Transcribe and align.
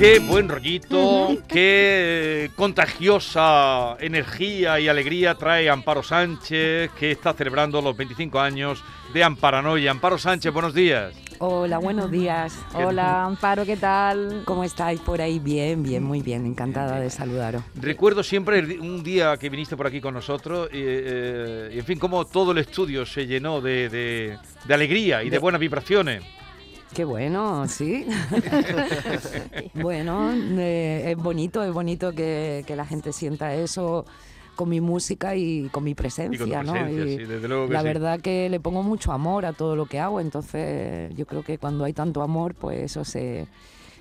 Qué 0.00 0.18
buen 0.18 0.48
rollito, 0.48 1.36
qué 1.46 2.44
eh, 2.46 2.50
contagiosa 2.56 3.96
energía 4.00 4.80
y 4.80 4.88
alegría 4.88 5.34
trae 5.34 5.68
Amparo 5.68 6.02
Sánchez, 6.02 6.90
que 6.98 7.10
está 7.10 7.34
celebrando 7.34 7.82
los 7.82 7.94
25 7.94 8.40
años 8.40 8.82
de 9.12 9.22
Amparanoia. 9.22 9.90
Amparo 9.90 10.16
Sánchez, 10.16 10.54
buenos 10.54 10.72
días. 10.72 11.12
Hola, 11.38 11.76
buenos 11.76 12.10
días. 12.10 12.58
¿Qué 12.74 12.82
Hola, 12.82 13.24
Amparo, 13.24 13.66
¿qué 13.66 13.76
tal? 13.76 14.40
¿Cómo 14.46 14.64
estáis 14.64 15.00
por 15.00 15.20
ahí? 15.20 15.38
Bien, 15.38 15.82
bien, 15.82 16.02
muy 16.02 16.22
bien. 16.22 16.46
Encantada 16.46 16.98
de 16.98 17.10
saludaros. 17.10 17.62
Recuerdo 17.74 18.22
siempre 18.22 18.78
un 18.80 19.02
día 19.02 19.36
que 19.36 19.50
viniste 19.50 19.76
por 19.76 19.86
aquí 19.86 20.00
con 20.00 20.14
nosotros 20.14 20.70
y, 20.72 20.78
eh, 20.80 21.72
y, 21.74 21.78
en 21.78 21.84
fin, 21.84 21.98
cómo 21.98 22.24
todo 22.24 22.52
el 22.52 22.58
estudio 22.58 23.04
se 23.04 23.26
llenó 23.26 23.60
de, 23.60 23.90
de- 23.90 24.38
de 24.64 24.74
alegría 24.74 25.22
y 25.22 25.26
de, 25.26 25.32
De- 25.32 25.38
buenas 25.38 25.60
vibraciones. 25.60 26.22
Qué 26.94 27.04
bueno, 27.04 27.68
sí. 27.68 28.06
bueno, 29.74 30.32
eh, 30.32 31.12
es 31.12 31.16
bonito, 31.16 31.62
es 31.62 31.72
bonito 31.72 32.12
que, 32.12 32.64
que 32.66 32.76
la 32.76 32.84
gente 32.84 33.12
sienta 33.12 33.54
eso 33.54 34.04
con 34.56 34.68
mi 34.68 34.80
música 34.80 35.36
y 35.36 35.68
con 35.70 35.84
mi 35.84 35.94
presencia, 35.94 36.62
¿no? 36.62 36.72
presencia, 36.72 37.04
Y 37.04 37.16
sí, 37.18 37.24
desde 37.24 37.48
luego 37.48 37.68
que 37.68 37.72
la 37.72 37.80
sí. 37.80 37.86
verdad 37.86 38.20
que 38.20 38.48
le 38.50 38.60
pongo 38.60 38.82
mucho 38.82 39.12
amor 39.12 39.46
a 39.46 39.52
todo 39.52 39.76
lo 39.76 39.86
que 39.86 39.98
hago, 40.00 40.20
entonces 40.20 41.14
yo 41.16 41.26
creo 41.26 41.42
que 41.42 41.58
cuando 41.58 41.84
hay 41.84 41.92
tanto 41.92 42.22
amor, 42.22 42.54
pues 42.54 42.78
eso 42.82 43.04
se, 43.04 43.46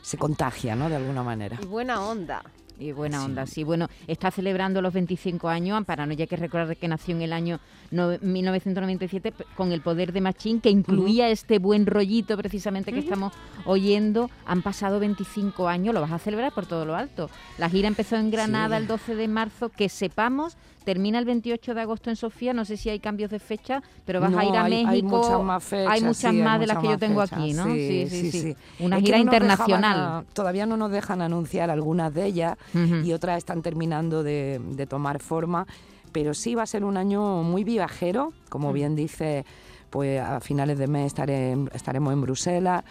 se 0.02 0.18
contagia, 0.18 0.76
¿no? 0.76 0.90
De 0.90 0.96
alguna 0.98 1.24
manera. 1.24 1.58
Y 1.62 1.66
buena 1.66 2.04
onda. 2.06 2.42
Y 2.80 2.94
buena 2.94 3.20
Sí. 3.20 3.26
onda, 3.26 3.46
sí. 3.46 3.64
Bueno, 3.66 3.88
está 4.08 4.32
celebrando 4.32 4.82
los 4.82 4.94
25 4.94 5.50
años, 5.50 5.78
Amparano, 5.78 6.14
ya 6.14 6.24
hay 6.24 6.28
que 6.28 6.38
recordar 6.38 6.78
que 6.78 6.88
nació 6.88 7.14
en 7.16 7.22
el 7.24 7.34
año 7.34 7.60
no- 7.92 8.18
1997 8.22 9.32
p- 9.34 9.44
con 9.58 9.72
el 9.72 9.82
poder 9.82 10.14
de 10.14 10.22
Machín, 10.22 10.62
que 10.62 10.70
incluía 10.70 11.28
este 11.30 11.60
buen 11.60 11.86
rollito 11.86 12.38
precisamente 12.38 12.94
que 12.94 13.00
estamos 13.00 13.34
oyendo. 13.66 14.30
Han 14.46 14.62
pasado 14.62 15.00
25 15.00 15.68
años, 15.68 15.94
lo 15.94 16.02
vas 16.02 16.12
a 16.12 16.20
celebrar 16.20 16.54
por 16.54 16.66
todo 16.66 16.86
lo 16.86 16.96
alto. 16.96 17.30
La 17.58 17.70
gira 17.70 17.88
empezó 17.88 18.16
en 18.16 18.32
Granada 18.32 18.78
Sí. 18.78 18.82
el 18.84 18.88
12 18.88 19.16
de 19.16 19.28
marzo, 19.28 19.70
que 19.70 19.90
sepamos, 19.90 20.56
termina 20.86 21.20
el 21.20 21.26
28 21.26 21.74
de 21.76 21.82
agosto 21.82 22.10
en 22.10 22.16
Sofía. 22.16 22.54
No 22.54 22.66
sé 22.66 22.78
si 22.78 22.90
hay 22.90 23.00
cambios 23.00 23.30
de 23.30 23.40
fecha, 23.40 23.84
pero 24.06 24.22
vas 24.22 24.34
a 24.34 24.46
ir 24.46 24.56
a 24.56 24.64
hay- 24.64 24.72
México. 24.86 24.90
Hay 24.92 25.04
muchas 25.04 25.44
más 25.44 25.64
fechas. 25.64 25.94
Hay 25.94 26.02
muchas 26.02 26.18
sí, 26.18 26.28
hay 26.28 26.42
más 26.42 26.60
de 26.60 26.68
las 26.68 26.78
que 26.78 26.88
yo 26.88 26.98
tengo 26.98 27.22
fechas, 27.22 27.40
aquí, 27.40 27.54
¿no? 27.54 27.66
Sí, 27.66 28.08
sí, 28.10 28.32
sí. 28.32 28.56
Una 28.80 28.98
Es 28.98 29.04
gira 29.04 29.18
no 29.20 29.26
nos 29.26 29.32
dejaban 29.34 29.44
internacional. 29.68 30.26
todavía 30.34 30.66
no 30.66 30.78
nos 30.78 30.92
dejan 30.92 31.22
anunciar 31.22 31.70
algunas 31.70 32.14
de 32.14 32.26
ellas 32.26 32.58
Y 32.74 33.14
otras 33.14 33.38
están 33.38 33.62
terminando 33.62 34.24
de, 34.24 34.60
de 34.64 34.86
tomar 34.86 35.20
forma, 35.20 35.66
pero 36.12 36.34
sí 36.34 36.56
va 36.56 36.64
a 36.64 36.68
ser 36.68 36.84
un 36.84 36.98
año 36.98 37.44
muy 37.44 37.64
vivajero, 37.64 38.34
como 38.50 38.74
bien 38.74 38.96
dice, 38.96 39.46
pues 39.90 40.22
a 40.22 40.40
finales 40.40 40.78
de 40.78 40.88
mes 40.88 41.08
estaré 41.08 41.58
estaremos 41.74 42.14
en 42.14 42.22
Bruselas, 42.22 42.84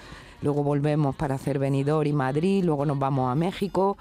luego 0.42 0.62
volvemos 0.62 1.14
para 1.16 1.36
hacer 1.36 1.58
Benidorm 1.58 2.08
y 2.08 2.12
Madrid, 2.12 2.64
luego 2.64 2.86
nos 2.86 2.98
vamos 2.98 3.30
a 3.30 3.34
México 3.34 3.96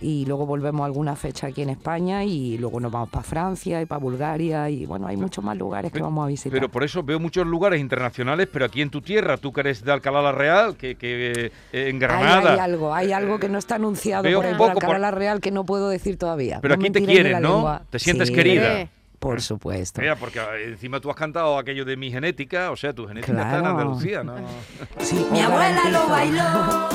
y 0.00 0.26
luego 0.26 0.46
volvemos 0.46 0.82
a 0.82 0.86
alguna 0.86 1.16
fecha 1.16 1.46
aquí 1.48 1.62
en 1.62 1.70
España 1.70 2.24
y 2.24 2.58
luego 2.58 2.80
nos 2.80 2.92
vamos 2.92 3.08
para 3.08 3.22
Francia 3.22 3.80
y 3.80 3.86
para 3.86 3.98
Bulgaria 3.98 4.68
y 4.68 4.86
bueno, 4.86 5.06
hay 5.06 5.16
muchos 5.16 5.42
más 5.44 5.56
lugares 5.56 5.92
que 5.92 6.00
vamos 6.02 6.24
a 6.24 6.28
visitar. 6.28 6.52
Pero 6.52 6.68
por 6.70 6.84
eso 6.84 7.02
veo 7.02 7.18
muchos 7.18 7.46
lugares 7.46 7.80
internacionales, 7.80 8.48
pero 8.52 8.64
aquí 8.66 8.82
en 8.82 8.90
tu 8.90 9.00
tierra, 9.00 9.36
tú 9.36 9.52
que 9.52 9.60
eres 9.60 9.84
de 9.84 9.92
Alcalá 9.92 10.20
la 10.22 10.32
Real, 10.32 10.76
que, 10.76 10.96
que 10.96 11.50
eh, 11.72 11.88
en 11.88 11.98
Granada. 11.98 12.52
hay 12.54 12.58
algo, 12.58 12.94
hay 12.94 13.12
algo 13.12 13.38
que 13.38 13.48
no 13.48 13.58
está 13.58 13.76
anunciado 13.76 14.22
Veo 14.24 14.38
por 14.38 14.46
ahí 14.46 14.54
por 14.54 14.68
poco 14.68 14.80
por- 14.80 14.84
Alcalá 14.84 14.98
la 14.98 15.16
Real 15.16 15.40
que 15.40 15.50
no 15.50 15.64
puedo 15.64 15.88
decir 15.88 16.18
todavía. 16.18 16.58
Pero 16.60 16.76
No 16.76 16.82
aquí 16.82 16.90
te 16.92 17.04
quieren, 17.04 17.40
¿no? 17.42 17.54
lengua. 17.54 17.82
Te 17.90 17.98
sientes 17.98 18.28
Sí, 18.28 18.34
querida. 18.34 18.88
Por 19.18 19.40
supuesto. 19.40 20.00
Mira, 20.02 20.14
porque 20.16 20.38
eh, 20.38 20.68
encima 20.68 21.00
tú 21.00 21.08
has 21.10 21.16
cantado 21.16 21.56
aquello 21.58 21.84
de 21.86 21.96
mi 21.96 22.10
genética, 22.10 22.70
o 22.70 22.76
sea, 22.76 22.92
tu 22.92 23.06
genética 23.08 23.32
está 23.32 23.54
en 23.56 23.60
Claro. 23.62 23.70
Andalucía, 23.78 24.22
¿no? 24.22 24.34
Sí, 25.00 25.26
Mi 25.32 25.40
abuela 25.40 25.88
lo 25.90 26.06
bailó, 26.06 26.88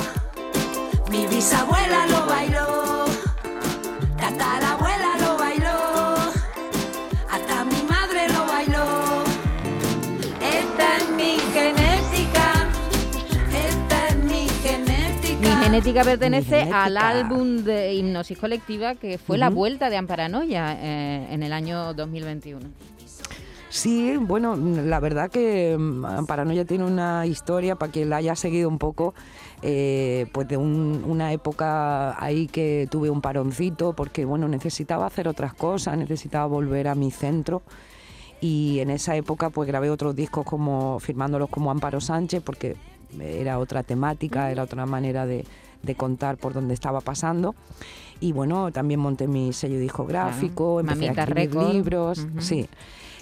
mi 1.10 1.26
bisabuela 1.26 2.06
lo 2.06 2.26
bailó, 2.26 2.81
genética. 15.72 16.04
Pertenece 16.04 16.50
genética. 16.50 16.84
al 16.84 16.96
álbum 16.96 17.56
de 17.64 17.94
hipnosis 17.94 18.38
colectiva 18.38 18.94
que 18.94 19.18
fue 19.18 19.38
la 19.38 19.50
vuelta 19.50 19.90
de 19.90 19.96
Amparanoia 19.96 20.76
eh, 20.80 21.28
en 21.30 21.42
el 21.42 21.52
año 21.52 21.94
2021. 21.94 22.60
Sí, 23.70 24.18
bueno, 24.18 24.54
la 24.54 25.00
verdad 25.00 25.30
que 25.30 25.76
mm, 25.78 26.26
Paranoia 26.26 26.66
tiene 26.66 26.84
una 26.84 27.24
historia 27.24 27.74
para 27.76 27.90
quien 27.90 28.10
la 28.10 28.16
haya 28.16 28.36
seguido 28.36 28.68
un 28.68 28.76
poco, 28.78 29.14
eh, 29.62 30.26
pues 30.34 30.46
de 30.46 30.58
un- 30.58 31.02
una 31.06 31.32
época 31.32 32.22
ahí 32.22 32.48
que 32.48 32.86
tuve 32.90 33.08
un 33.08 33.22
paroncito 33.22 33.94
porque 33.94 34.26
bueno 34.26 34.46
necesitaba 34.46 35.06
hacer 35.06 35.26
otras 35.26 35.54
cosas, 35.54 35.96
necesitaba 35.96 36.44
volver 36.46 36.86
a 36.86 36.94
mi 36.94 37.10
centro 37.10 37.62
y 38.42 38.80
en 38.80 38.90
esa 38.90 39.16
época 39.16 39.48
pues 39.48 39.66
grabé 39.68 39.88
otros 39.88 40.14
discos 40.14 40.44
como 40.44 41.00
firmándolos 41.00 41.48
como 41.48 41.70
Amparo 41.70 42.00
Sánchez 42.02 42.42
porque 42.44 42.76
era 43.20 43.58
otra 43.58 43.82
temática, 43.82 44.50
era 44.50 44.62
otra 44.62 44.86
manera 44.86 45.26
de, 45.26 45.44
de 45.82 45.94
contar 45.94 46.36
por 46.36 46.52
dónde 46.52 46.74
estaba 46.74 47.00
pasando 47.00 47.54
y 48.20 48.32
bueno 48.32 48.70
también 48.70 49.00
monté 49.00 49.26
mi 49.26 49.52
sello 49.52 49.78
discográfico, 49.78 50.76
Claro. 50.76 50.80
empecé 50.80 51.04
Mamita 51.06 51.20
a 51.22 51.24
escribir 51.24 51.50
Record. 51.50 51.72
libros, 51.74 52.26
sí. 52.38 52.68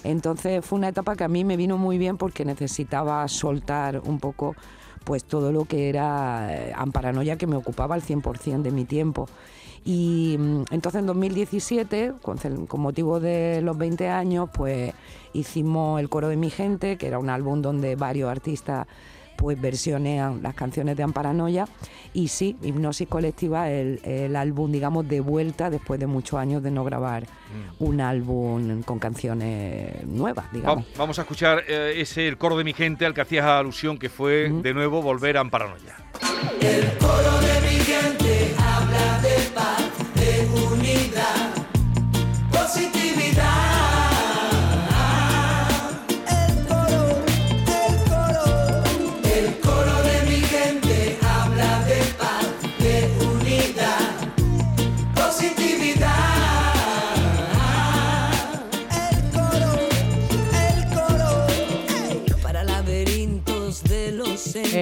Entonces 0.03 0.65
fue 0.65 0.77
una 0.79 0.87
etapa 0.89 1.15
que 1.15 1.23
a 1.23 1.27
mí 1.27 1.43
me 1.43 1.57
vino 1.57 1.77
muy 1.77 1.97
bien 1.97 2.17
porque 2.17 2.43
necesitaba 2.45 3.27
soltar 3.27 4.01
un 4.03 4.19
poco 4.19 4.55
pues 5.03 5.23
todo 5.23 5.51
lo 5.51 5.65
que 5.65 5.89
era 5.89 6.47
eh, 6.51 6.73
Amparanoia 6.75 7.35
que 7.35 7.47
me 7.47 7.55
ocupaba 7.55 7.95
al 7.95 8.01
100% 8.03 8.61
de 8.61 8.71
mi 8.71 8.85
tiempo. 8.85 9.27
Y 9.83 10.35
mm, 10.39 10.63
entonces 10.71 10.99
en 10.99 11.07
2017, 11.07 12.13
con, 12.21 12.37
con 12.67 12.81
motivo 12.81 13.19
de 13.19 13.61
los 13.63 13.75
20 13.77 14.09
años, 14.09 14.49
pues 14.53 14.93
hicimos 15.33 15.99
El 15.99 16.07
Coro 16.09 16.29
de 16.29 16.37
mi 16.37 16.49
Gente, 16.51 16.97
que 16.97 17.07
era 17.07 17.17
un 17.17 17.29
álbum 17.29 17.61
donde 17.63 17.95
varios 17.95 18.29
artistas 18.29 18.85
pues 19.41 19.59
versionean 19.59 20.43
las 20.43 20.53
canciones 20.53 20.95
de 20.95 21.01
Amparanoia 21.01 21.67
y 22.13 22.27
sí, 22.27 22.55
Hipnosis 22.61 23.07
Colectiva, 23.07 23.71
el, 23.71 23.99
el 24.03 24.35
álbum 24.35 24.71
digamos 24.71 25.07
de 25.09 25.19
vuelta 25.19 25.71
después 25.71 25.99
de 25.99 26.05
muchos 26.05 26.39
años 26.39 26.61
de 26.61 26.69
no 26.69 26.83
grabar 26.83 27.25
un 27.79 27.99
álbum 28.01 28.83
con 28.83 28.99
canciones 28.99 30.05
nuevas, 30.05 30.45
Va- 30.45 30.49
digamos. 30.53 30.85
vamos 30.95 31.17
a 31.17 31.23
escuchar 31.23 31.63
eh, 31.67 31.93
ese 31.97 32.27
el 32.27 32.37
coro 32.37 32.55
de 32.55 32.63
mi 32.63 32.73
gente 32.73 33.03
al 33.07 33.15
que 33.15 33.21
hacías 33.21 33.45
alusión, 33.47 33.97
que 33.97 34.09
fue 34.09 34.49
de 34.61 34.73
nuevo 34.75 35.01
volver 35.01 35.37
a 35.37 35.39
Amparanoia. 35.41 35.95
para 36.19 37.21
laberintos 37.23 37.41
de 37.41 37.61
los 37.61 37.87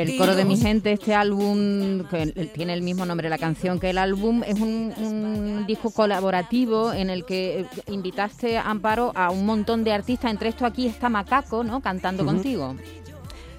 El 0.01 0.18
coro 0.18 0.36
de 0.36 0.46
mi 0.46 0.57
gente, 0.57 0.94
este 0.94 1.13
álbum, 1.13 2.04
que 2.10 2.50
tiene 2.54 2.74
el 2.74 2.81
mismo 2.81 3.06
nombre 3.06 3.30
la 3.30 3.38
canción 3.38 3.80
que 3.80 3.90
el 3.90 3.98
álbum, 3.98 4.44
es 4.44 4.60
un, 4.60 4.94
un 4.98 5.66
disco 5.68 5.92
colaborativo 5.92 6.94
en 6.94 7.10
el 7.10 7.25
que 7.25 7.62
eh, 7.62 7.66
invitaste, 7.88 8.57
Amparo, 8.57 9.12
a 9.16 9.31
un 9.31 9.46
montón 9.46 9.84
de 9.84 9.94
artistas. 9.94 10.31
Entre 10.31 10.50
esto 10.50 10.66
aquí 10.66 10.88
está 10.88 11.10
Macaco, 11.10 11.63
¿no? 11.63 11.81
Cantando 11.81 12.25
contigo. 12.25 12.75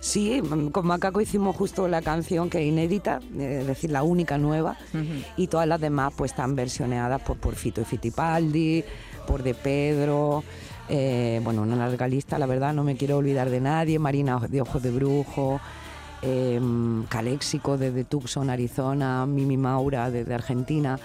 Sí, 0.00 0.40
mm, 0.40 0.68
con 0.68 0.86
Macaco 0.86 1.20
hicimos 1.20 1.54
justo 1.54 1.86
la 1.86 2.00
canción 2.00 2.48
que 2.48 2.60
es 2.60 2.66
inédita, 2.66 3.20
eh, 3.38 3.58
es 3.60 3.66
decir, 3.66 3.90
la 3.90 4.02
única 4.02 4.38
nueva, 4.38 4.76
y 5.36 5.46
todas 5.46 5.68
las 5.68 5.80
demás 5.80 6.12
pues 6.16 6.32
están 6.32 6.56
versioneadas 6.56 7.20
por, 7.22 7.36
por 7.36 7.54
Fito 7.54 7.82
y 7.82 7.84
Fitipaldi, 7.84 8.82
por 9.26 9.42
De 9.42 9.54
Pedro, 9.54 10.42
eh, 10.88 11.40
bueno, 11.44 11.62
una 11.62 11.76
larga 11.76 12.08
lista, 12.08 12.38
la 12.38 12.46
verdad, 12.46 12.72
no 12.72 12.82
me 12.82 12.96
quiero 12.96 13.18
olvidar 13.18 13.50
de 13.50 13.60
nadie, 13.60 13.98
Marina 13.98 14.40
de 14.48 14.62
Ojos 14.62 14.82
de 14.82 14.90
Brujo, 14.90 15.60
eh, 16.22 16.60
Caléxico 17.08 17.76
desde 17.78 18.04
Tucson, 18.04 18.50
Arizona, 18.50 19.26
Mimi 19.26 19.56
Maura 19.56 20.10
desde 20.10 20.34
Argentina, 20.34 20.98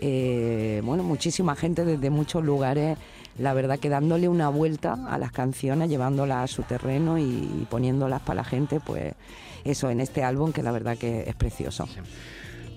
eh, 0.00 0.82
bueno, 0.84 1.02
muchísima 1.02 1.54
gente 1.54 1.84
desde 1.84 2.10
muchos 2.10 2.44
lugares 2.44 2.98
la 3.38 3.52
verdad 3.52 3.78
que 3.78 3.88
dándole 3.88 4.28
una 4.28 4.48
vuelta 4.48 4.96
a 5.08 5.18
las 5.18 5.32
canciones, 5.32 5.88
llevándolas 5.88 6.44
a 6.44 6.54
su 6.54 6.62
terreno 6.62 7.18
y 7.18 7.66
poniéndolas 7.68 8.22
para 8.22 8.36
la 8.36 8.44
gente, 8.44 8.80
pues 8.80 9.14
eso 9.64 9.90
en 9.90 10.00
este 10.00 10.22
álbum 10.22 10.52
que 10.52 10.62
la 10.62 10.70
verdad 10.70 10.96
que 10.96 11.24
es 11.26 11.34
precioso. 11.34 11.88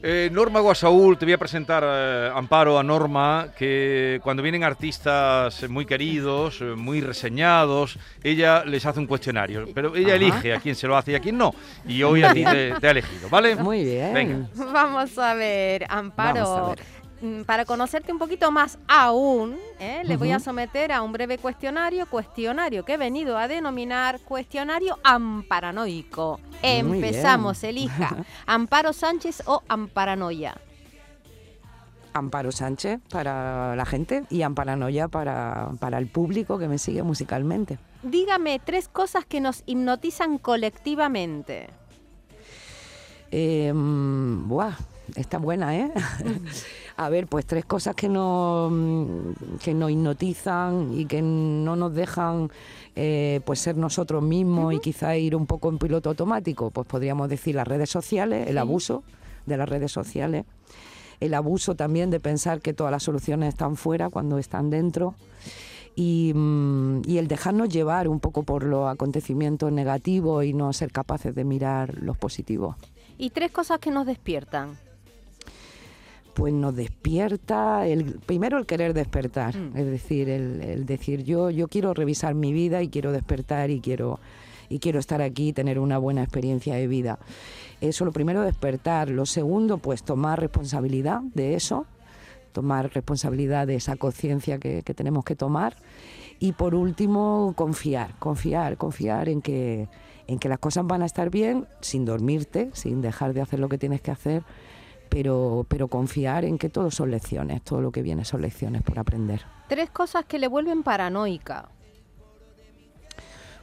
Eh, 0.03 0.29
Norma 0.31 0.59
Guasaúl, 0.59 1.17
te 1.17 1.25
voy 1.25 1.33
a 1.33 1.37
presentar, 1.39 1.83
eh, 1.85 2.31
Amparo, 2.33 2.77
a 2.77 2.83
Norma, 2.83 3.47
que 3.57 4.19
cuando 4.23 4.43
vienen 4.43 4.63
artistas 4.63 5.67
muy 5.69 5.85
queridos, 5.85 6.61
eh, 6.61 6.65
muy 6.75 7.01
reseñados, 7.01 7.97
ella 8.23 8.63
les 8.63 8.85
hace 8.85 8.99
un 8.99 9.07
cuestionario, 9.07 9.65
pero 9.73 9.95
ella 9.95 10.09
Ajá. 10.09 10.15
elige 10.15 10.53
a 10.53 10.59
quién 10.59 10.75
se 10.75 10.87
lo 10.87 10.95
hace 10.95 11.13
y 11.13 11.15
a 11.15 11.19
quién 11.19 11.37
no. 11.37 11.53
Y 11.87 12.03
hoy 12.03 12.23
a 12.23 12.31
ti 12.31 12.43
te, 12.45 12.73
te 12.79 12.87
ha 12.87 12.91
elegido, 12.91 13.27
¿vale? 13.29 13.55
Muy 13.55 13.83
bien. 13.83 14.13
Venga. 14.13 14.49
Vamos 14.71 15.17
a 15.17 15.33
ver, 15.33 15.85
Amparo. 15.89 16.43
Vamos 16.43 16.59
a 16.59 16.69
ver. 16.69 16.79
Mm, 17.21 17.41
Para 17.41 17.65
conocerte 17.65 18.11
un 18.11 18.19
poquito 18.19 18.51
más 18.51 18.77
aún, 18.87 19.57
¿eh? 19.79 20.01
le 20.03 20.17
voy 20.17 20.31
a 20.31 20.39
someter 20.39 20.91
a 20.91 21.01
un 21.01 21.11
breve 21.11 21.37
cuestionario, 21.37 22.05
cuestionario 22.07 22.83
que 22.85 22.93
he 22.93 22.97
venido 22.97 23.37
a 23.37 23.47
denominar 23.47 24.19
cuestionario 24.21 24.97
amparanoico. 25.03 26.39
Muy 26.61 26.97
Empezamos, 26.97 27.61
bien. 27.61 27.69
elija, 27.69 28.15
Amparo 28.45 28.93
Sánchez 28.93 29.43
o 29.45 29.61
Amparanoia. 29.67 30.55
Amparo 32.13 32.51
Sánchez 32.51 32.99
para 33.09 33.75
la 33.75 33.85
gente 33.85 34.23
y 34.29 34.41
Amparanoia 34.41 35.07
para, 35.07 35.71
para 35.79 35.97
el 35.99 36.07
público 36.07 36.57
que 36.57 36.67
me 36.67 36.77
sigue 36.77 37.03
musicalmente. 37.03 37.77
Dígame 38.03 38.59
tres 38.59 38.87
cosas 38.87 39.25
que 39.25 39.39
nos 39.39 39.63
hipnotizan 39.65 40.37
colectivamente. 40.37 41.69
Eh, 43.31 43.71
mm, 43.73 44.47
buah, 44.47 44.73
está 45.15 45.37
buena, 45.37 45.75
¿eh? 45.75 45.91
A 46.99 47.09
ver, 47.09 47.27
pues 47.27 47.45
tres 47.45 47.63
cosas 47.63 47.95
que 47.95 48.09
nos, 48.09 48.71
mm, 48.71 49.57
que 49.63 49.75
nos 49.75 49.91
hipnotizan 49.91 50.97
y 50.97 51.05
que 51.05 51.21
no 51.21 51.75
nos 51.75 51.93
dejan 51.93 52.49
eh, 52.95 53.39
pues 53.45 53.59
ser 53.59 53.77
nosotros 53.77 54.23
mismos 54.23 54.73
y 54.73 54.79
quizá 54.79 55.15
ir 55.15 55.35
un 55.35 55.45
poco 55.45 55.69
en 55.69 55.77
piloto 55.77 56.09
automático. 56.09 56.71
Pues 56.71 56.87
podríamos 56.87 57.29
decir 57.29 57.53
las 57.53 57.67
redes 57.67 57.91
sociales, 57.91 58.49
el 58.49 58.57
abuso 58.57 59.03
de 59.45 59.57
las 59.57 59.69
redes 59.69 59.91
sociales, 59.91 60.45
el 61.19 61.35
abuso 61.35 61.75
también 61.75 62.09
de 62.09 62.19
pensar 62.19 62.61
que 62.61 62.73
todas 62.73 62.91
las 62.91 63.03
soluciones 63.03 63.49
están 63.49 63.75
fuera 63.75 64.09
cuando 64.09 64.39
están 64.39 64.71
dentro. 64.71 65.13
Y, 65.95 66.31
mm, 66.33 67.03
y 67.05 67.19
el 67.19 67.27
dejarnos 67.27 67.69
llevar 67.69 68.07
un 68.07 68.19
poco 68.19 68.41
por 68.41 68.63
los 68.63 68.89
acontecimientos 68.89 69.71
negativos 69.71 70.45
y 70.45 70.53
no 70.53 70.73
ser 70.73 70.91
capaces 70.91 71.35
de 71.35 71.43
mirar 71.43 72.01
los 72.01 72.17
positivos. 72.17 72.75
Y 73.19 73.29
tres 73.29 73.51
cosas 73.51 73.77
que 73.77 73.91
nos 73.91 74.07
despiertan. 74.07 74.86
Pues 76.37 76.53
nos 76.53 76.75
despierta 76.75 77.87
el 77.87 78.19
primero 78.23 78.59
el 78.59 78.67
querer 78.67 78.93
despertar 78.93 79.57
Mm. 79.57 79.75
es 79.75 79.85
decir 79.87 80.29
el, 80.29 80.61
el 80.61 80.85
decir 80.85 81.23
yo 81.23 81.49
yo 81.49 81.67
quiero 81.67 81.95
revisar 81.95 82.35
mi 82.35 82.53
vida 82.53 82.83
y 82.83 82.89
quiero 82.89 83.11
despertar 83.11 83.71
y 83.71 83.81
quiero 83.81 84.19
y 84.69 84.77
quiero 84.77 84.99
estar 84.99 85.19
aquí 85.23 85.47
y 85.47 85.53
tener 85.53 85.79
una 85.79 85.97
buena 85.97 86.21
experiencia 86.23 86.75
de 86.75 86.87
vida. 86.87 87.17
Eso 87.79 88.03
lo 88.03 88.11
primero 88.11 88.41
despertar. 88.41 89.09
Lo 89.09 89.25
segundo 89.25 89.77
pues 89.79 90.03
tomar 90.03 90.39
responsabilidad 90.39 91.21
de 91.33 91.55
eso 91.55 91.85
tomar 92.51 92.91
responsabilidad 92.93 93.65
de 93.67 93.75
esa 93.75 93.95
conciencia 93.97 94.57
que, 94.57 94.81
que 94.83 94.93
tenemos 94.93 95.23
que 95.23 95.35
tomar. 95.35 95.75
Y 96.39 96.51
por 96.51 96.75
último 96.75 97.53
confiar 97.55 98.13
confiar 98.19 98.77
confiar 98.77 99.27
en 99.29 99.41
que 99.41 99.87
en 100.27 100.37
que 100.37 100.49
las 100.49 100.59
cosas 100.59 100.85
van 100.85 101.01
a 101.01 101.05
estar 101.05 101.29
bien 101.31 101.65
sin 101.81 102.05
dormirte 102.05 102.69
sin 102.73 103.01
dejar 103.01 103.33
de 103.33 103.41
hacer 103.41 103.59
lo 103.59 103.69
que 103.69 103.77
tienes 103.79 104.01
que 104.01 104.11
hacer 104.11 104.43
pero, 105.09 105.65
pero 105.67 105.87
confiar 105.87 106.45
en 106.45 106.57
que 106.57 106.69
todo 106.69 106.91
son 106.91 107.11
lecciones, 107.11 107.61
todo 107.63 107.81
lo 107.81 107.91
que 107.91 108.01
viene 108.01 108.25
son 108.25 108.41
lecciones 108.41 108.81
por 108.81 108.99
aprender. 108.99 109.41
Tres 109.67 109.89
cosas 109.89 110.25
que 110.25 110.39
le 110.39 110.47
vuelven 110.47 110.83
paranoica. 110.83 111.69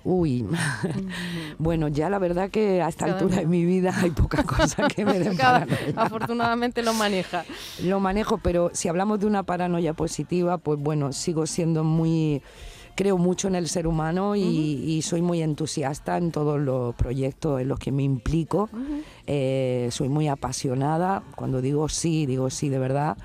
Uy, 0.04 0.46
bueno, 1.58 1.88
ya 1.88 2.10
la 2.10 2.18
verdad 2.18 2.50
que 2.50 2.82
a 2.82 2.88
esta 2.88 3.06
altura 3.06 3.36
de 3.36 3.46
mi 3.46 3.64
vida 3.64 3.94
hay 4.02 4.10
pocas 4.10 4.44
cosas 4.44 4.92
que 4.92 5.04
me 5.04 5.18
den 5.18 5.34
paranoia. 5.38 5.94
afortunadamente 5.96 6.82
lo 6.82 6.92
maneja. 6.92 7.44
Lo 7.82 8.00
manejo, 8.00 8.36
pero 8.36 8.70
si 8.74 8.88
hablamos 8.88 9.20
de 9.20 9.26
una 9.26 9.44
paranoia 9.44 9.94
positiva, 9.94 10.58
pues 10.58 10.78
bueno, 10.78 11.12
sigo 11.12 11.46
siendo 11.46 11.84
muy... 11.84 12.42
Creo 12.96 13.18
mucho 13.18 13.48
en 13.48 13.54
el 13.56 13.68
ser 13.68 13.86
humano 13.86 14.36
y, 14.36 14.40
y 14.42 15.02
soy 15.02 15.20
muy 15.20 15.42
entusiasta 15.42 16.16
en 16.16 16.30
todos 16.30 16.60
los 16.60 16.94
proyectos 16.94 17.60
en 17.60 17.68
los 17.68 17.78
que 17.78 17.90
me 17.90 18.02
implico. 18.04 18.68
Eh, 19.26 19.88
soy 19.90 20.08
muy 20.08 20.28
apasionada. 20.28 21.22
Cuando 21.34 21.60
digo 21.60 21.88
sí, 21.88 22.26
digo 22.26 22.50
sí 22.50 22.68
de 22.68 22.78
verdad. 22.78 23.16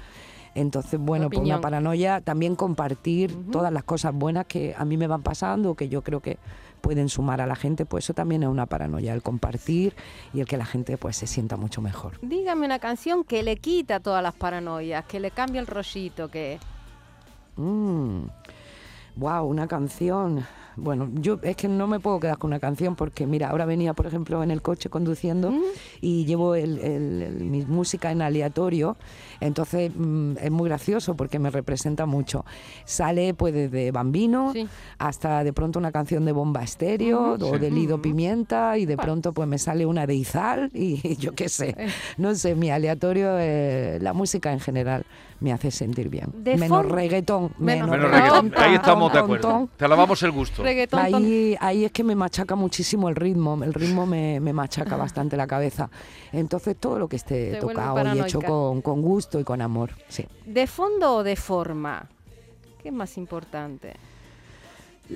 Entonces, 0.55 0.99
bueno, 0.99 1.29
por 1.29 1.37
Opinión. 1.37 1.57
una 1.57 1.61
paranoia, 1.61 2.21
también 2.21 2.55
compartir 2.55 3.33
todas 3.51 3.71
las 3.71 3.83
cosas 3.83 4.13
buenas 4.13 4.47
que 4.47 4.73
a 4.77 4.83
mí 4.83 4.97
me 4.97 5.05
van 5.05 5.21
pasando, 5.21 5.75
que 5.75 5.87
yo 5.89 6.01
creo 6.01 6.21
que 6.21 6.37
pueden 6.81 7.07
sumar 7.07 7.39
a 7.39 7.45
la 7.45 7.55
gente, 7.55 7.85
pues 7.85 8.05
eso 8.05 8.13
también 8.13 8.41
es 8.43 8.49
una 8.49 8.65
paranoia, 8.65 9.13
el 9.13 9.21
compartir 9.21 9.93
y 10.33 10.39
el 10.39 10.47
que 10.47 10.57
la 10.57 10.65
gente 10.65 10.97
pues 10.97 11.17
se 11.17 11.27
sienta 11.27 11.55
mucho 11.55 11.81
mejor. 11.81 12.19
Dígame 12.21 12.65
una 12.65 12.79
canción 12.79 13.23
que 13.23 13.43
le 13.43 13.57
quita 13.57 13.99
todas 13.99 14.23
las 14.23 14.33
paranoias, 14.33 15.05
que 15.05 15.19
le 15.19 15.29
cambia 15.29 15.61
el 15.61 15.67
rollito, 15.67 16.29
que 16.29 16.57
Wow, 19.19 19.47
una 19.47 19.67
canción. 19.67 20.47
Bueno, 20.79 21.09
yo 21.15 21.39
es 21.43 21.55
que 21.55 21.67
no 21.67 21.87
me 21.87 21.99
puedo 21.99 22.19
quedar 22.19 22.37
con 22.37 22.49
una 22.49 22.59
canción 22.59 22.95
porque, 22.95 23.25
mira, 23.27 23.49
ahora 23.49 23.65
venía, 23.65 23.93
por 23.93 24.05
ejemplo, 24.07 24.41
en 24.43 24.51
el 24.51 24.61
coche 24.61 24.89
conduciendo 24.89 25.53
y 26.01 26.25
llevo 26.25 26.55
el- 26.55 26.79
el- 26.79 27.21
el- 27.21 27.43
mi 27.45 27.65
música 27.65 28.11
en 28.11 28.21
aleatorio, 28.21 28.97
entonces 29.39 29.91
mm, 29.95 30.37
es 30.41 30.51
muy 30.51 30.69
gracioso 30.69 31.15
porque 31.15 31.39
me 31.39 31.49
representa 31.49 32.05
mucho. 32.05 32.45
Sale 32.85 33.33
pues 33.33 33.53
desde 33.53 33.91
Bambino 33.91 34.51
Sí. 34.53 34.67
hasta 34.97 35.43
de 35.43 35.53
pronto 35.53 35.79
una 35.79 35.91
canción 35.91 36.25
de 36.25 36.31
Bomba 36.31 36.63
Estéreo 36.63 37.33
o 37.33 37.59
de 37.59 37.71
Lido 37.71 38.01
Pimienta 38.01 38.77
y 38.77 38.85
de 38.85 38.97
pronto 38.97 39.33
pues 39.33 39.47
me 39.47 39.57
sale 39.57 39.85
una 39.85 40.05
de 40.07 40.15
Izal 40.15 40.69
y 40.73 41.15
yo 41.17 41.33
qué 41.35 41.49
sé. 41.49 41.75
No 42.17 42.33
sé, 42.35 42.55
mi 42.55 42.69
aleatorio, 42.69 43.37
eh, 43.39 43.99
la 44.01 44.13
música 44.13 44.51
en 44.53 44.59
general 44.59 45.05
me 45.41 45.53
hace 45.53 45.71
sentir 45.71 46.09
bien. 46.09 46.27
De 46.33 46.57
menos 46.57 46.85
reggaetón, 46.85 47.51
Menos 47.59 47.89
menos, 47.89 48.11
reggaetón. 48.11 48.53
Ahí 48.57 48.75
estamos 48.75 49.13
de 49.13 49.19
acuerdo. 49.19 49.69
Te 49.77 49.87
lavamos 49.87 50.21
el 50.23 50.31
gusto. 50.31 50.63
Reggaetón 50.69 50.99
Ahí, 50.99 51.55
ahí 51.59 51.85
es 51.85 51.91
que 51.91 52.03
me 52.03 52.15
machaca 52.15 52.55
muchísimo 52.55 53.09
el 53.09 53.15
ritmo, 53.15 53.61
el 53.63 53.73
ritmo 53.73 54.05
me, 54.05 54.39
me 54.39 54.53
machaca 54.53 54.95
bastante 54.95 55.35
la 55.37 55.47
cabeza. 55.47 55.89
Entonces 56.31 56.77
todo 56.77 56.99
lo 56.99 57.07
que 57.07 57.17
esté 57.17 57.51
Te 57.51 57.59
tocado 57.59 58.15
y 58.15 58.19
hecho 58.19 58.41
con 58.41 59.01
gusto 59.01 59.39
y 59.39 59.43
con 59.43 59.61
amor, 59.61 59.91
sí. 60.07 60.25
¿De 60.45 60.67
fondo 60.67 61.17
o 61.17 61.23
de 61.23 61.35
forma? 61.35 62.07
¿Qué 62.81 62.89
es 62.89 62.93
más 62.93 63.17
importante? 63.17 63.93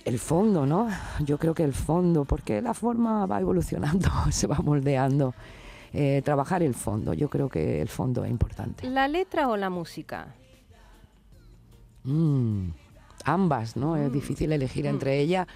El 0.05 0.19
fondo, 0.19 0.65
¿no? 0.65 0.89
Yo 1.19 1.37
creo 1.37 1.53
que 1.53 1.63
el 1.63 1.73
fondo, 1.73 2.25
porque 2.25 2.61
la 2.61 2.73
forma 2.73 3.25
va 3.25 3.39
evolucionando, 3.39 4.09
se 4.31 4.47
va 4.47 4.57
moldeando. 4.57 5.33
Eh, 5.95 6.23
trabajar 6.25 6.63
el 6.63 6.73
fondo, 6.73 7.13
yo 7.13 7.29
creo 7.29 7.47
que 7.47 7.79
el 7.79 7.87
fondo 7.87 8.25
es 8.25 8.31
importante. 8.31 8.89
¿La 8.89 9.07
letra 9.07 9.47
o 9.47 9.55
la 9.55 9.69
música? 9.69 10.33
Mm, 12.03 12.69
ambas, 13.23 13.75
¿no? 13.75 13.95
Mm. 13.95 14.05
Es 14.05 14.13
difícil 14.13 14.51
elegir 14.51 14.85
entre 14.85 15.19
ellas. 15.19 15.47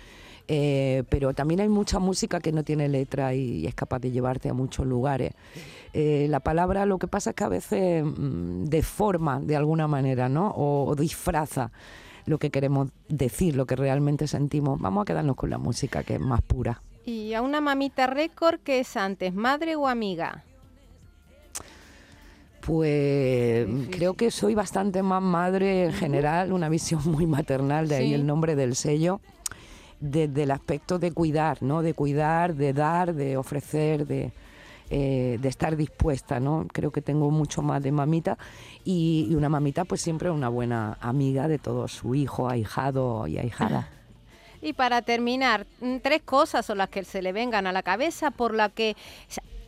eh, 0.47 1.03
pero 1.09 1.33
también 1.33 1.59
hay 1.59 1.67
mucha 1.67 1.99
música 1.99 2.39
que 2.39 2.51
no 2.51 2.63
tiene 2.63 2.87
letra 2.87 3.33
y, 3.33 3.67
es 3.67 3.75
capaz 3.75 3.99
de 3.99 4.11
llevarte 4.11 4.49
a 4.49 4.53
muchos 4.53 4.85
lugares. 4.85 5.33
Eh, 5.93 6.27
la 6.29 6.39
palabra 6.39 6.85
lo 6.85 6.99
que 6.99 7.07
pasa 7.07 7.31
es 7.31 7.35
que 7.35 7.43
a 7.43 7.49
veces 7.49 8.05
mm, 8.05 8.65
deforma 8.65 9.39
de 9.41 9.55
alguna 9.55 9.87
manera, 9.87 10.29
¿no? 10.29 10.49
O, 10.51 10.85
o 10.85 10.95
disfraza 10.95 11.71
lo 12.25 12.37
que 12.37 12.49
queremos 12.49 12.89
decir, 13.07 13.55
lo 13.55 13.65
que 13.65 13.75
realmente 13.75 14.27
sentimos. 14.27 14.79
Vamos 14.79 15.01
a 15.01 15.05
quedarnos 15.05 15.35
con 15.35 15.49
la 15.49 15.57
música 15.57 16.03
que 16.03 16.15
es 16.15 16.19
más 16.19 16.41
pura. 16.41 16.81
¿Y 17.05 17.33
a 17.33 17.41
una 17.41 17.61
mamita 17.61 18.05
récord 18.05 18.59
que 18.59 18.79
es 18.79 18.97
antes, 18.97 19.33
madre 19.33 19.77
o 19.77 19.87
amiga? 19.87 20.43
Pues 22.67 23.65
Difícil. 23.65 23.89
creo 23.89 24.15
que 24.15 24.29
soy 24.29 24.53
bastante 24.53 25.01
más 25.01 25.23
madre 25.23 25.85
en 25.85 25.93
general, 25.93 26.51
una 26.51 26.67
visión 26.69 27.01
muy 27.05 27.25
maternal, 27.25 27.87
de 27.87 27.95
ahí 27.95 28.13
el 28.13 28.25
nombre 28.25 28.55
del 28.57 28.75
sello. 28.75 29.21
desde 29.99 30.43
el 30.43 30.51
aspecto 30.51 30.99
de 30.99 31.11
cuidar, 31.13 31.63
¿no? 31.63 31.81
De 31.81 31.93
cuidar, 31.95 32.55
de 32.55 32.73
dar, 32.73 33.15
de 33.15 33.37
ofrecer, 33.37 34.05
de, 34.05 34.31
eh, 34.91 35.39
de 35.41 35.49
estar 35.49 35.75
dispuesta, 35.77 36.39
¿no? 36.39 36.67
Creo 36.71 36.91
que 36.91 37.01
tengo 37.01 37.31
mucho 37.31 37.61
más 37.63 37.81
de 37.81 37.91
mamita 37.91 38.37
y, 38.85 39.27
y 39.29 39.35
una 39.35 39.49
mamita 39.49 39.85
pues 39.85 40.01
siempre 40.01 40.29
una 40.29 40.49
buena 40.49 40.97
amiga 41.01 41.47
de 41.47 41.57
todo 41.59 41.87
su 41.87 42.15
hijo, 42.15 42.47
ahijado 42.49 43.25
y 43.27 43.39
ahijada. 43.39 43.89
Y 44.61 44.73
para 44.73 45.01
terminar, 45.01 45.65
mm, 45.81 45.97
tres 46.03 46.21
cosas 46.23 46.65
son 46.65 46.79
las 46.79 46.89
que 46.89 47.03
se 47.03 47.21
le 47.23 47.31
vengan 47.31 47.65
a 47.65 47.71
la 47.71 47.81
cabeza 47.81 48.29
por 48.31 48.53
la 48.53 48.69
que 48.69 48.95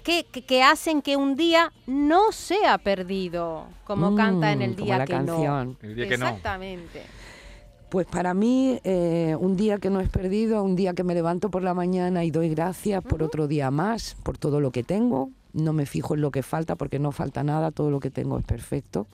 que, 0.10 0.26
que- 0.32 0.42
que 0.46 0.64
hacen 0.64 1.02
que 1.02 1.16
un 1.18 1.36
día 1.36 1.72
no 1.88 2.32
sea 2.32 2.78
perdido, 2.80 3.66
como 3.86 4.16
canta 4.16 4.52
en 4.52 4.62
el 4.62 4.72
Mm, 4.72 4.74
como 4.76 4.86
día 4.86 4.98
la 4.98 5.06
que 5.06 5.14
canción. 5.14 5.78
El 5.82 5.96
día 5.96 6.08
que 6.08 6.18
no. 6.18 6.26
Exactamente. 6.28 7.02
Pues 7.90 8.06
para 8.06 8.34
mí, 8.34 8.80
eh, 8.84 9.36
un 9.40 9.56
día 9.58 9.78
que 9.80 9.90
no 9.90 10.00
es 10.00 10.10
perdido, 10.10 10.64
un 10.64 10.76
día 10.76 10.94
que 10.94 11.04
me 11.04 11.14
levanto 11.16 11.50
por 11.50 11.64
la 11.64 11.74
mañana 11.74 12.24
y 12.24 12.30
doy 12.32 12.50
gracias 12.50 13.04
por 13.04 13.24
otro 13.24 13.48
día 13.48 13.72
más, 13.72 14.16
por 14.24 14.38
todo 14.38 14.60
lo 14.60 14.72
que 14.72 14.84
tengo. 14.84 15.32
No 15.54 15.74
me 15.74 15.86
fijo 15.88 16.14
en 16.14 16.22
lo 16.22 16.30
que 16.30 16.44
falta 16.44 16.76
porque 16.76 17.00
no 17.00 17.12
falta 17.12 17.44
nada, 17.44 17.72
todo 17.72 17.90
lo 17.90 18.00
que 18.00 18.12
tengo 18.12 18.38
es 18.38 18.46
perfecto. 18.46 19.08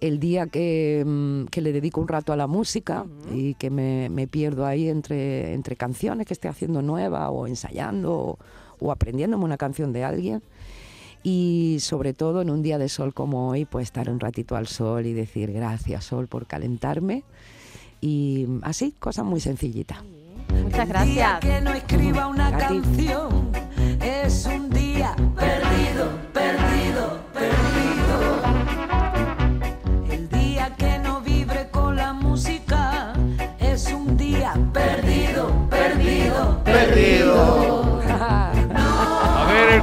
El 0.00 0.18
día 0.20 0.46
que, 0.46 1.02
mm, 1.06 1.44
que 1.46 1.62
le 1.62 1.72
dedico 1.72 2.00
un 2.02 2.08
rato 2.08 2.32
a 2.32 2.36
la 2.36 2.46
música 2.46 3.04
y 3.32 3.54
que 3.54 3.70
me, 3.70 4.08
me 4.10 4.26
pierdo 4.26 4.66
ahí 4.66 4.88
entre, 4.90 5.54
entre 5.54 5.76
canciones 5.76 6.26
que 6.26 6.34
esté 6.34 6.48
haciendo 6.48 6.82
nueva 6.82 7.30
o 7.30 7.46
ensayando 7.46 8.12
o, 8.14 8.38
o 8.80 8.92
aprendiéndome 8.92 9.44
una 9.44 9.56
canción 9.56 9.92
de 9.92 10.04
alguien. 10.04 10.42
Y 11.22 11.78
sobre 11.80 12.12
todo 12.12 12.42
en 12.42 12.50
un 12.50 12.62
día 12.62 12.78
de 12.78 12.88
sol 12.88 13.12
como 13.12 13.48
hoy, 13.48 13.64
pues 13.64 13.84
estar 13.84 14.08
un 14.08 14.20
ratito 14.20 14.54
al 14.54 14.68
sol 14.68 15.06
y 15.06 15.12
decir 15.12 15.52
gracias 15.52 16.04
sol 16.04 16.28
por 16.28 16.46
calentarme. 16.46 17.24
Y 18.00 18.46
así, 18.62 18.92
cosas 18.98 19.24
muy 19.24 19.40
sencillitas. 19.40 19.98
Muchas 20.62 20.88
gracias. 20.88 21.40
que 21.40 21.60
no 21.60 21.72
escriba 21.72 22.28
una 22.28 22.56
canción 22.56 23.50
es 24.00 24.46
un 24.46 24.70
día 24.70 25.14
perdido, 25.34 26.10
perdido, 26.32 26.65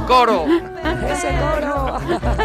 coro. 0.06 0.46
Ese 1.10 1.28
coro. 1.38 1.98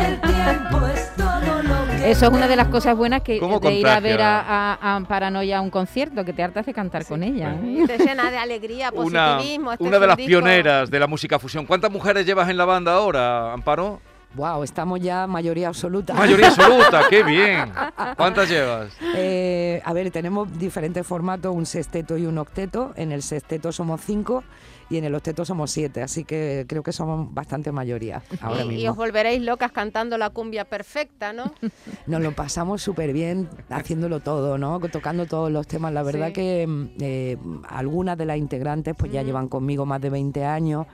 El 0.05 0.21
tiempo 0.21 0.85
es 0.87 1.15
todo 1.15 1.63
lo 1.63 1.87
que 1.97 2.11
Eso 2.11 2.25
es 2.27 2.31
una 2.31 2.47
de 2.47 2.55
las 2.55 2.67
cosas 2.67 2.95
buenas 2.95 3.21
que 3.21 3.39
¿Cómo 3.39 3.59
de 3.59 3.73
ir 3.73 3.87
a 3.87 3.99
ver 3.99 4.21
a, 4.21 4.39
a, 4.81 4.95
a 4.97 4.99
Paranoia 5.01 5.57
a 5.57 5.61
un 5.61 5.69
concierto, 5.69 6.23
que 6.25 6.33
te 6.33 6.43
hartas 6.43 6.65
de 6.65 6.73
cantar 6.73 7.05
con 7.05 7.23
ella. 7.23 7.55
¿eh? 7.63 7.83
Te 7.87 7.97
llena 7.97 8.29
de 8.31 8.37
alegría, 8.37 8.89
Una, 8.93 9.37
positivismo. 9.37 9.71
este 9.73 9.83
una 9.83 9.99
de 9.99 10.07
las 10.07 10.17
disco- 10.17 10.27
pioneras 10.27 10.89
de 10.89 10.99
la 10.99 11.07
música 11.07 11.39
fusión. 11.39 11.65
¿Cuántas 11.65 11.91
mujeres 11.91 12.25
llevas 12.25 12.49
en 12.49 12.57
la 12.57 12.65
banda 12.65 12.93
ahora, 12.93 13.53
Amparo? 13.53 13.99
Wow, 14.35 14.63
estamos 14.63 14.99
ya 14.99 15.25
mayoría 15.25 15.69
absoluta. 15.69 16.13
Mayoría 16.13 16.47
absoluta, 16.49 17.01
qué 17.09 17.23
bien. 17.23 17.71
¿Cuántas 18.15 18.47
llevas? 18.47 18.91
Eh, 19.15 19.81
a 19.83 19.91
ver, 19.93 20.11
tenemos 20.11 20.55
diferentes 20.59 21.05
formatos, 21.05 21.55
un 21.55 21.65
sexteto 21.65 22.15
y 22.17 22.25
un 22.27 22.37
octeto. 22.37 22.93
En 22.95 23.11
el 23.11 23.23
sexteto 23.23 23.71
somos 23.71 24.01
cinco 24.01 24.43
y 24.91 24.97
en 24.97 25.03
el 25.05 25.15
octeto 25.15 25.45
somos 25.45 25.71
siete, 25.71 26.01
así 26.03 26.25
que 26.25 26.65
creo 26.67 26.81
que 26.83 26.91
somos 26.91 27.31
bastante 27.33 27.71
mayoría 27.71 28.23
ahora 28.41 28.63
y, 28.63 28.65
y 28.65 28.69
mismo. 28.75 28.91
os 28.91 28.97
volveréis 28.97 29.41
locas 29.41 29.71
cantando 29.71 30.17
la 30.17 30.29
cumbia 30.31 30.65
perfecta, 30.65 31.31
¿no? 31.33 31.53
Nos 32.07 32.21
lo 32.21 32.31
pasamos 32.31 32.81
súper 32.81 33.13
bien 33.13 33.47
haciéndolo 33.69 34.19
todo, 34.19 34.57
¿no? 34.57 34.79
Tocando 34.91 35.25
todos 35.27 35.51
los 35.51 35.67
temas. 35.67 35.91
La 35.93 36.01
verdad 36.03 36.27
Sí. 36.27 36.33
que 36.33 36.87
eh, 37.01 37.37
algunas 37.67 38.17
de 38.17 38.25
las 38.25 38.37
integrantes 38.37 38.95
pues 38.97 39.11
ya 39.11 39.21
llevan 39.23 39.47
conmigo 39.47 39.85
más 39.87 40.01
de 40.01 40.09
20 40.11 40.43
años 40.45 40.87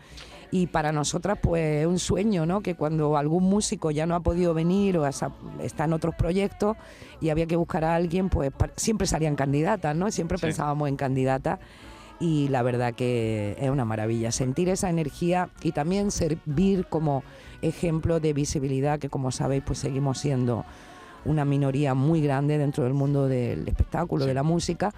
y 0.52 0.68
para 0.68 0.92
nosotras 0.92 1.38
pues 1.42 1.82
es 1.82 1.88
un 1.88 2.00
sueño, 2.00 2.46
¿no? 2.46 2.62
Que 2.62 2.76
cuando 2.76 3.18
algún 3.18 3.44
músico 3.44 3.92
ya 3.92 4.06
no 4.06 4.16
ha 4.16 4.20
podido 4.22 4.54
venir 4.54 4.98
o 4.98 5.06
está 5.08 5.84
en 5.86 5.94
otros 5.94 6.16
proyectos 6.16 6.78
y 7.22 7.30
había 7.30 7.46
que 7.46 7.56
buscar 7.56 7.84
a 7.84 7.96
alguien, 7.96 8.30
pues 8.30 8.52
siempre 8.76 9.08
salían 9.08 9.36
candidatas, 9.36 9.96
¿no? 9.96 10.12
Siempre 10.12 10.38
Sí. 10.38 10.44
pensábamos 10.44 10.88
en 10.90 10.96
candidatas 10.96 11.60
y 12.20 12.48
la 12.48 12.62
verdad 12.62 12.94
que 12.94 13.58
es 13.60 13.70
una 13.70 13.84
maravilla 13.84 14.32
sentir 14.32 14.70
esa 14.70 14.90
energía 14.90 15.50
y 15.62 15.74
también 15.74 16.12
servir 16.12 16.86
como 16.88 17.24
ejemplo 17.62 18.20
de 18.20 18.32
visibilidad 18.34 19.00
que 19.00 19.10
como 19.10 19.32
sabéis 19.32 19.64
pues 19.66 19.80
seguimos 19.80 20.20
siendo 20.20 20.64
una 21.26 21.46
minoría 21.46 21.94
muy 21.94 22.22
grande 22.22 22.58
dentro 22.58 22.84
del 22.84 22.94
mundo 22.94 23.28
del 23.28 23.68
espectáculo, 23.68 24.26
de 24.26 24.34
la 24.34 24.44
música. 24.44 24.94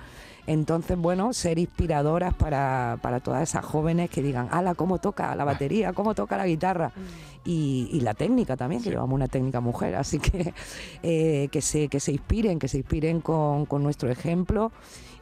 Entonces, 0.45 0.97
bueno, 0.97 1.33
ser 1.33 1.59
inspiradoras 1.59 2.33
para, 2.33 2.99
para 3.01 3.19
todas 3.19 3.43
esas 3.43 3.65
jóvenes 3.65 4.09
que 4.09 4.21
digan, 4.21 4.47
ala, 4.51 4.75
¿cómo 4.75 4.97
toca 4.97 5.35
la 5.35 5.43
batería? 5.43 5.91
¿Cómo 5.91 6.15
toca 6.15 6.37
la 6.37 6.47
guitarra? 6.47 6.93
Y, 7.43 7.89
y 7.91 7.99
la 7.99 8.13
técnica 8.13 8.55
también, 8.55 8.81
que 8.81 8.89
llevamos 8.89 9.13
una 9.13 9.27
técnica 9.27 9.59
mujer. 9.59 9.95
Así 9.95 10.19
que 10.19 10.53
eh, 11.03 11.49
que, 11.51 11.61
se, 11.61 11.89
que 11.89 11.99
se 11.99 12.13
inspiren, 12.13 12.59
que 12.59 12.69
se 12.69 12.77
inspiren 12.77 13.19
con, 13.19 13.65
con 13.65 13.83
nuestro 13.83 14.09
ejemplo 14.09 14.71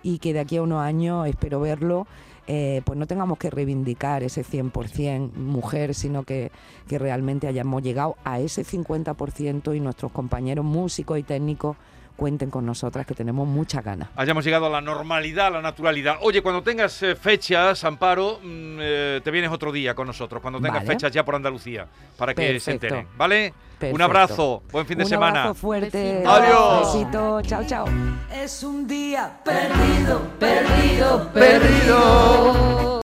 y 0.03 0.19
que 0.19 0.33
de 0.33 0.41
aquí 0.41 0.57
a 0.57 0.62
unos 0.62 0.81
años, 0.81 1.27
espero 1.27 1.59
verlo, 1.59 2.05
eh, 2.48 2.82
pues 2.86 2.98
no 2.98 3.08
tengamos 3.08 3.38
que 3.38 3.50
reivindicar 3.50 4.24
ese 4.24 4.44
100% 4.44 5.34
mujer, 5.34 5.96
sino 5.96 6.24
que, 6.24 6.52
que 6.88 7.00
realmente 7.00 7.48
hayamos 7.48 7.82
llegado 7.82 8.18
a 8.24 8.40
ese 8.40 8.64
50% 8.64 9.75
y 9.75 9.80
nuestros 9.80 10.12
compañeros 10.12 10.64
músicos 10.66 11.18
y 11.18 11.24
técnicos 11.24 11.78
cuenten 12.15 12.50
con 12.50 12.65
nosotras, 12.65 13.05
que 13.05 13.13
tenemos 13.13 13.48
muchas 13.48 13.84
ganas. 13.84 14.10
Hayamos 14.15 14.43
llegado 14.45 14.65
a 14.67 14.69
la 14.69 14.81
normalidad, 14.81 15.48
a 15.48 15.50
la 15.51 15.62
naturalidad. 15.62 16.17
Oye, 16.22 16.41
cuando 16.41 16.63
tengas 16.63 17.01
eh, 17.03 17.15
fechas, 17.15 17.84
Amparo, 17.84 18.39
mm, 18.41 18.77
eh, 18.81 19.22
te 19.24 19.31
vienes 19.31 19.51
otro 19.51 19.72
día 19.72 19.93
con 19.93 20.07
nosotros, 20.07 20.41
cuando 20.41 20.60
tengas 20.60 20.84
Vale. 20.84 20.88
fechas 20.88 21.12
ya 21.12 21.24
por 21.25 21.36
Andalucía, 21.36 21.88
para 22.17 22.34
que 22.34 22.60
se 22.60 22.72
enteren, 22.72 23.07
¿vale? 23.17 23.53
Un 23.91 24.01
abrazo, 24.01 24.63
buen 24.72 24.86
fin 24.86 24.98
de 24.98 25.03
Un 25.03 25.10
semana. 25.10 25.41
abrazo 25.41 25.55
fuerte. 25.60 26.13
Besito. 26.13 26.29
Adiós. 26.31 26.93
Besito. 26.93 27.41
Chao, 27.41 27.63
chao. 27.65 27.86
es 28.31 28.63
un 28.63 28.88
día 28.88 29.39
perdido, 29.43 30.22
perdido, 30.39 31.29
Perdido. 31.34 33.01